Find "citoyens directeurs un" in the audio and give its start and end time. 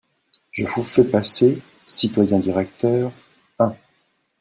1.85-3.75